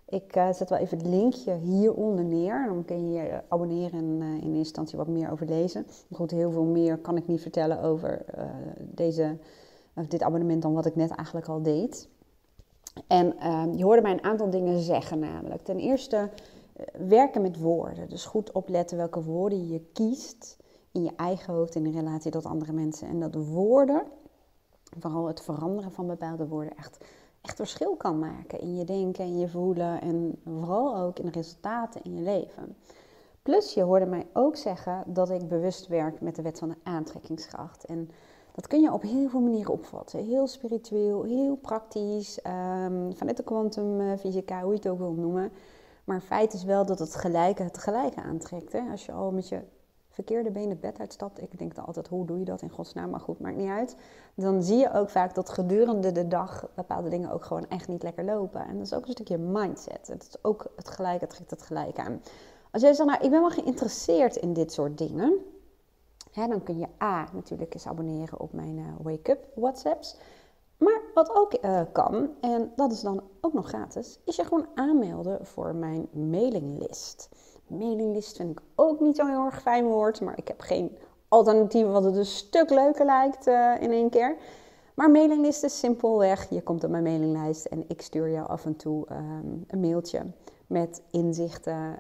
Ik 0.09 0.37
uh, 0.37 0.53
zet 0.53 0.69
wel 0.69 0.79
even 0.79 0.99
het 0.99 1.07
linkje 1.07 1.55
hieronder 1.55 2.25
neer. 2.25 2.65
Dan 2.67 2.85
kun 2.85 3.13
je 3.13 3.23
je 3.23 3.41
abonneren 3.49 3.99
en 3.99 4.21
uh, 4.21 4.27
in 4.27 4.35
eerste 4.35 4.59
instantie 4.59 4.99
wat 4.99 5.07
meer 5.07 5.31
over 5.31 5.47
lezen. 5.47 5.87
Goed, 6.13 6.31
heel 6.31 6.51
veel 6.51 6.65
meer 6.65 6.99
kan 6.99 7.17
ik 7.17 7.27
niet 7.27 7.41
vertellen 7.41 7.83
over 7.83 8.25
deze, 8.79 9.37
dit 10.09 10.23
abonnement 10.23 10.63
dan 10.63 10.75
wat 10.75 10.87
ik 10.87 10.97
net 10.97 11.11
eigenlijk 11.11 11.49
al 11.49 11.63
deed. 11.63 12.09
En 13.07 13.35
uh, 13.37 13.65
je 13.77 13.85
hoorde 13.85 14.03
mij 14.03 14.13
een 14.13 14.25
aantal 14.25 14.51
dingen 14.51 14.81
zeggen 14.81 15.19
namelijk. 15.19 15.65
Ten 15.65 15.79
eerste 15.79 16.17
uh, 16.17 17.09
werken 17.09 17.43
met 17.43 17.61
woorden. 17.61 18.09
Dus 18.09 18.25
goed 18.25 18.53
opletten 18.53 18.97
welke 18.97 19.23
woorden 19.23 19.69
je 19.69 19.81
kiest 19.93 20.57
in 20.93 21.05
je 21.05 21.13
eigen 21.17 21.55
hoofd 21.55 21.75
in 21.75 21.93
relatie 21.93 22.31
tot 22.31 22.47
andere 22.47 22.73
mensen. 22.73 23.09
En 23.09 23.21
dat 23.21 23.35
woorden, 23.35 24.03
vooral 24.99 25.27
het 25.27 25.43
veranderen 25.43 25.93
van 25.93 26.07
bepaalde 26.07 26.47
woorden, 26.47 26.77
echt, 26.77 27.05
echt 27.41 27.57
verschil 27.57 27.97
kan 27.97 28.19
maken 28.19 28.61
in 28.61 28.77
je 28.77 28.85
denken 28.85 29.25
en 29.25 29.39
je 29.39 29.49
voelen. 29.49 30.01
En 30.01 30.41
vooral 30.45 30.97
ook 30.97 31.19
in 31.19 31.25
de 31.25 31.31
resultaten 31.31 32.03
in 32.03 32.15
je 32.15 32.23
leven. 32.23 32.77
Plus 33.43 33.75
je 33.75 33.83
hoorde 33.83 34.07
mij 34.07 34.27
ook 34.33 34.57
zeggen 34.57 35.05
dat 35.07 35.31
ik 35.31 35.49
bewust 35.49 35.87
werk 35.87 36.21
met 36.21 36.37
de 36.37 36.43
wet 36.43 36.59
van 36.59 36.69
de 36.69 36.77
aantrekkingskracht. 36.83 37.85
En 37.85 38.11
dat 38.55 38.67
kun 38.67 38.81
je 38.81 38.93
op 38.93 39.03
heel 39.03 39.29
veel 39.29 39.41
manieren 39.41 39.73
opvatten. 39.73 40.25
Heel 40.25 40.47
spiritueel, 40.47 41.23
heel 41.23 41.57
praktisch, 41.57 42.39
um, 42.39 43.17
vanuit 43.17 43.37
de 43.37 43.43
kwantumfysica, 43.43 44.61
hoe 44.61 44.71
je 44.71 44.77
het 44.77 44.89
ook 44.89 44.99
wil 44.99 45.13
noemen. 45.13 45.53
Maar 46.05 46.21
feit 46.21 46.53
is 46.53 46.65
wel 46.65 46.87
dat 46.87 46.99
het 46.99 47.15
gelijke 47.15 47.63
het 47.63 47.79
gelijke 47.79 48.23
aantrekt. 48.23 48.73
Hè? 48.73 48.81
Als 48.91 49.07
je 49.07 49.13
al 49.13 49.33
met 49.33 49.49
je 49.49 49.61
verkeerde 50.09 50.51
been 50.51 50.69
het 50.69 50.81
bed 50.81 50.99
uitstapt, 50.99 51.43
ik 51.43 51.59
denk 51.59 51.75
dan 51.75 51.87
altijd, 51.87 52.09
hoe 52.09 52.27
doe 52.27 52.39
je 52.39 52.45
dat 52.45 52.63
in 52.63 52.71
godsnaam? 52.71 53.11
Maar 53.11 53.21
goed, 53.21 53.41
maakt 53.41 53.57
niet 53.57 53.69
uit. 53.69 53.97
Dan 54.35 54.63
zie 54.63 54.77
je 54.77 54.93
ook 54.93 55.11
vaak 55.11 55.35
dat 55.35 55.49
gedurende 55.49 56.13
de 56.13 56.29
dag 56.29 56.69
bepaalde 56.75 57.09
dingen 57.09 57.31
ook 57.31 57.45
gewoon 57.45 57.69
echt 57.69 57.89
niet 57.89 58.03
lekker 58.03 58.25
lopen. 58.25 58.67
En 58.67 58.77
dat 58.77 58.87
is 58.87 58.95
ook 58.95 59.07
een 59.07 59.13
stukje 59.13 59.39
mindset. 59.39 60.07
Het 60.07 60.23
is 60.29 60.45
ook 60.45 60.67
het 60.77 60.89
gelijke, 60.89 61.27
trekt 61.27 61.51
het 61.51 61.63
gelijk 61.63 61.99
aan. 61.99 62.23
Als 62.71 62.83
jij 62.83 62.93
zegt, 62.93 63.09
nou, 63.09 63.25
ik 63.25 63.31
ben 63.31 63.41
wel 63.41 63.51
geïnteresseerd 63.51 64.37
in 64.37 64.53
dit 64.53 64.73
soort 64.73 64.99
dingen 64.99 65.39
dan 66.35 66.63
kun 66.63 66.79
je 66.79 66.89
A 67.03 67.29
natuurlijk 67.33 67.75
eens 67.75 67.87
abonneren 67.87 68.41
op 68.41 68.53
mijn 68.53 68.79
uh, 68.79 68.87
wake-up 69.03 69.47
WhatsApps. 69.55 70.17
Maar 70.79 71.01
wat 71.15 71.35
ook 71.35 71.65
uh, 71.65 71.81
kan, 71.93 72.31
en 72.41 72.73
dat 72.77 72.93
is 72.93 73.01
dan 73.01 73.23
ook 73.41 73.53
nog 73.53 73.69
gratis, 73.69 74.21
is 74.25 74.37
je 74.37 74.45
gewoon 74.45 74.67
aanmelden 74.75 75.47
voor 75.47 75.75
mijn 75.75 76.09
mailinglist. 76.13 77.29
Mailinglist 77.67 78.37
vind 78.37 78.51
ik 78.51 78.61
ook 78.75 79.01
niet 79.01 79.17
zo'n 79.17 79.29
heel 79.29 79.45
erg 79.45 79.63
fijn 79.63 79.87
woord, 79.87 80.21
maar 80.21 80.39
ik 80.39 80.49
heb 80.49 80.61
geen 80.61 80.99
alternatieven 81.29 81.93
wat 81.93 82.05
het 82.05 82.17
een 82.17 82.27
stuk 82.27 82.71
leuker 82.71 83.05
lijkt 83.05 83.47
uh, 83.47 83.75
in 83.81 83.91
één 83.91 84.11
keer. 84.11 84.37
Maar 84.95 85.11
mailinglist 85.11 85.65
is 85.65 85.79
simpelweg, 85.79 86.51
je 86.51 86.63
komt 86.63 86.85
op 86.85 86.91
mijn 86.91 87.03
mailinglijst 87.03 87.65
en 87.65 87.85
ik 87.89 88.03
stuur 88.03 88.31
jou 88.31 88.49
af 88.49 88.65
en 88.65 88.77
toe 88.77 89.07
um, 89.11 89.65
een 89.69 89.81
mailtje 89.81 90.23
met 90.67 91.03
inzichten, 91.11 91.97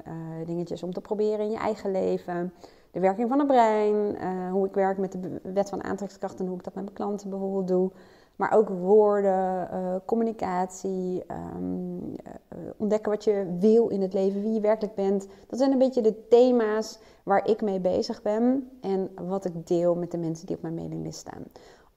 dingetjes 0.46 0.82
om 0.82 0.92
te 0.92 1.00
proberen 1.00 1.44
in 1.44 1.50
je 1.50 1.56
eigen 1.56 1.90
leven 1.90 2.52
de 2.94 3.00
werking 3.00 3.28
van 3.28 3.38
het 3.38 3.46
brein, 3.46 4.14
uh, 4.14 4.52
hoe 4.52 4.66
ik 4.66 4.74
werk 4.74 4.98
met 4.98 5.12
de 5.12 5.40
wet 5.42 5.68
van 5.68 5.84
aantrekkingskracht 5.84 6.40
en 6.40 6.46
hoe 6.46 6.56
ik 6.56 6.64
dat 6.64 6.74
met 6.74 6.84
mijn 6.84 6.96
klanten 6.96 7.30
bijvoorbeeld 7.30 7.68
doe. 7.68 7.90
Maar 8.36 8.52
ook 8.52 8.68
woorden, 8.68 9.68
uh, 9.72 9.94
communicatie, 10.04 11.24
um, 11.56 11.98
uh, 12.02 12.58
ontdekken 12.76 13.10
wat 13.10 13.24
je 13.24 13.56
wil 13.58 13.88
in 13.88 14.02
het 14.02 14.12
leven, 14.12 14.42
wie 14.42 14.52
je 14.52 14.60
werkelijk 14.60 14.94
bent. 14.94 15.26
Dat 15.48 15.58
zijn 15.58 15.72
een 15.72 15.78
beetje 15.78 16.02
de 16.02 16.28
thema's 16.28 16.98
waar 17.22 17.48
ik 17.48 17.62
mee 17.62 17.80
bezig 17.80 18.22
ben 18.22 18.70
en 18.80 19.10
wat 19.26 19.44
ik 19.44 19.66
deel 19.66 19.94
met 19.94 20.10
de 20.10 20.18
mensen 20.18 20.46
die 20.46 20.56
op 20.56 20.62
mijn 20.62 20.74
mailinglist 20.74 21.18
staan. 21.18 21.42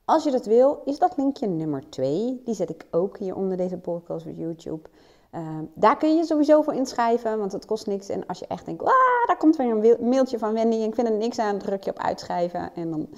Als 0.06 0.24
je 0.24 0.32
dat 0.32 0.46
wil, 0.46 0.82
is 0.86 1.00
dat 1.00 1.18
linkje 1.18 1.48
nummer 1.48 1.90
2. 1.90 2.42
Die 2.46 2.56
zet 2.56 2.70
ik 2.70 2.86
ook 2.92 3.18
hier 3.18 3.36
onder 3.36 3.58
deze 3.58 3.78
podcast 3.78 4.26
op 4.26 4.36
YouTube. 4.36 4.90
Uh, 5.36 5.60
daar 5.74 5.98
kun 5.98 6.16
je 6.16 6.26
sowieso 6.26 6.62
voor 6.62 6.74
inschrijven, 6.74 7.40
want 7.40 7.52
het 7.52 7.66
kost 7.66 7.88
niks. 7.88 8.10
En 8.10 8.26
als 8.26 8.40
je 8.40 8.48
echt 8.48 8.66
denkt, 8.66 8.84
ah, 8.84 9.26
daar 9.26 9.38
komt 9.38 9.56
weer 9.56 9.72
een 9.72 10.10
mailtje 10.10 10.40
van 10.40 10.54
Wendy 10.54 10.76
en 10.76 10.88
ik 10.88 10.96
vind 10.96 11.08
er 11.08 11.18
niks 11.18 11.40
aan, 11.40 11.58
druk 11.58 11.84
je 11.84 11.90
op 11.90 12.00
uitschrijven 12.00 12.74
en 12.74 12.90
dan 12.90 13.10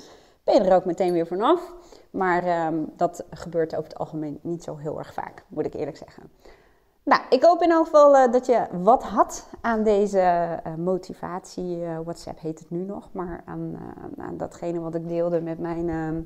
ben 0.44 0.56
je 0.56 0.70
er 0.70 0.76
ook 0.76 0.86
meteen 0.86 1.14
weer 1.14 1.28
vanaf. 1.28 1.74
Maar 2.10 2.68
um, 2.68 2.92
dat 2.96 3.24
gebeurt 3.30 3.76
over 3.76 3.90
het 3.90 4.00
algemeen 4.00 4.40
niet 4.42 4.64
zo 4.64 4.78
heel 4.78 4.98
erg 4.98 5.14
vaak, 5.14 5.44
moet 5.48 5.66
ik 5.66 5.74
eerlijk 5.74 5.98
zeggen. 5.98 6.32
Nou, 7.04 7.22
ik 7.30 7.44
hoop 7.44 7.62
in 7.62 7.72
elk 7.72 7.86
geval 7.86 8.16
uh, 8.16 8.32
dat 8.32 8.46
je 8.46 8.68
wat 8.72 9.04
had 9.04 9.48
aan 9.62 9.84
deze 9.84 10.20
uh, 10.68 10.76
motivatie. 10.76 11.78
Uh, 11.78 12.00
WhatsApp 12.04 12.40
heet 12.40 12.60
het 12.60 12.70
nu 12.70 12.84
nog, 12.84 13.10
maar 13.12 13.42
aan, 13.46 13.80
aan 14.18 14.38
datgene 14.38 14.80
wat 14.80 14.96
ik 14.96 15.08
deelde 15.08 15.42
met 15.42 15.60
mijn 15.60 15.90
ehm, 15.90 16.22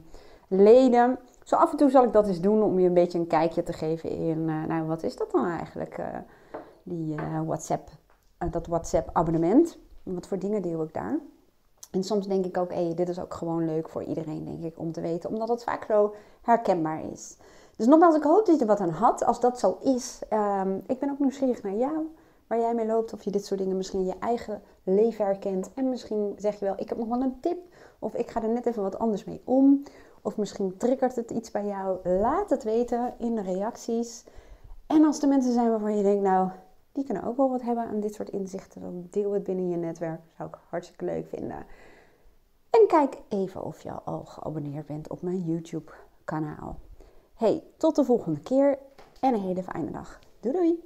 leden. 0.47 1.19
Zo 1.43 1.55
af 1.55 1.71
en 1.71 1.77
toe 1.77 1.89
zal 1.89 2.03
ik 2.03 2.13
dat 2.13 2.27
eens 2.27 2.41
doen 2.41 2.63
om 2.63 2.79
je 2.79 2.87
een 2.87 2.93
beetje 2.93 3.19
een 3.19 3.27
kijkje 3.27 3.63
te 3.63 3.73
geven 3.73 4.09
in, 4.09 4.37
uh, 4.37 4.63
nou 4.65 4.87
wat 4.87 5.03
is 5.03 5.15
dat 5.15 5.31
dan 5.31 5.45
eigenlijk, 5.45 5.97
uh, 5.97 6.05
die 6.83 7.15
uh, 7.15 7.41
WhatsApp, 7.45 7.89
dat 8.51 8.67
WhatsApp 8.67 9.09
abonnement. 9.13 9.77
Wat 10.03 10.27
voor 10.27 10.39
dingen 10.39 10.61
deel 10.61 10.83
ik 10.83 10.93
daar? 10.93 11.19
En 11.91 12.03
soms 12.03 12.27
denk 12.27 12.45
ik 12.45 12.57
ook, 12.57 12.73
hé, 12.73 12.85
hey, 12.85 12.93
dit 12.95 13.09
is 13.09 13.19
ook 13.19 13.33
gewoon 13.33 13.65
leuk 13.65 13.89
voor 13.89 14.03
iedereen, 14.03 14.45
denk 14.45 14.63
ik, 14.63 14.79
om 14.79 14.91
te 14.91 15.01
weten, 15.01 15.29
omdat 15.29 15.49
het 15.49 15.63
vaak 15.63 15.85
zo 15.85 16.13
herkenbaar 16.41 17.11
is. 17.11 17.37
Dus 17.75 17.87
nogmaals, 17.87 18.15
ik 18.15 18.23
hoop 18.23 18.45
dat 18.45 18.55
je 18.55 18.61
er 18.61 18.67
wat 18.67 18.79
aan 18.79 18.89
had. 18.89 19.25
Als 19.25 19.39
dat 19.39 19.59
zo 19.59 19.77
is, 19.81 20.21
um, 20.29 20.83
ik 20.87 20.99
ben 20.99 21.09
ook 21.09 21.19
nieuwsgierig 21.19 21.63
naar 21.63 21.75
jou, 21.75 22.15
waar 22.47 22.59
jij 22.59 22.73
mee 22.73 22.85
loopt, 22.85 23.13
of 23.13 23.23
je 23.23 23.31
dit 23.31 23.45
soort 23.45 23.59
dingen 23.59 23.77
misschien 23.77 23.99
in 23.99 24.05
je 24.05 24.19
eigen 24.19 24.61
leven 24.83 25.25
herkent. 25.25 25.73
En 25.73 25.89
misschien 25.89 26.33
zeg 26.37 26.59
je 26.59 26.65
wel, 26.65 26.75
ik 26.77 26.89
heb 26.89 26.97
nog 26.97 27.07
wel 27.07 27.21
een 27.21 27.39
tip, 27.39 27.57
of 27.99 28.13
ik 28.13 28.31
ga 28.31 28.41
er 28.41 28.49
net 28.49 28.65
even 28.65 28.83
wat 28.83 28.99
anders 28.99 29.23
mee 29.23 29.41
om. 29.45 29.83
Of 30.25 30.37
misschien 30.37 30.77
triggert 30.77 31.15
het 31.15 31.31
iets 31.31 31.51
bij 31.51 31.65
jou. 31.65 32.09
Laat 32.09 32.49
het 32.49 32.63
weten 32.63 33.13
in 33.17 33.35
de 33.35 33.41
reacties. 33.41 34.23
En 34.87 35.05
als 35.05 35.21
er 35.21 35.27
mensen 35.27 35.53
zijn 35.53 35.69
waarvan 35.69 35.97
je 35.97 36.03
denkt, 36.03 36.23
nou, 36.23 36.49
die 36.91 37.03
kunnen 37.03 37.23
ook 37.23 37.37
wel 37.37 37.49
wat 37.49 37.61
hebben 37.61 37.83
aan 37.83 37.99
dit 37.99 38.13
soort 38.13 38.29
inzichten, 38.29 38.81
dan 38.81 39.07
deel 39.09 39.31
het 39.31 39.43
binnen 39.43 39.69
je 39.69 39.77
netwerk. 39.77 40.19
Dat 40.23 40.33
zou 40.37 40.49
ik 40.49 40.57
hartstikke 40.69 41.05
leuk 41.05 41.27
vinden. 41.27 41.65
En 42.69 42.87
kijk 42.87 43.17
even 43.29 43.63
of 43.63 43.81
je 43.81 43.91
al 43.91 44.25
geabonneerd 44.25 44.85
bent 44.85 45.09
op 45.09 45.21
mijn 45.21 45.43
YouTube 45.43 45.91
kanaal. 46.23 46.79
Hey, 47.33 47.63
tot 47.77 47.95
de 47.95 48.03
volgende 48.03 48.39
keer 48.39 48.77
en 49.19 49.33
een 49.33 49.41
hele 49.41 49.63
fijne 49.63 49.91
dag. 49.91 50.19
Doei 50.39 50.55
doei! 50.55 50.83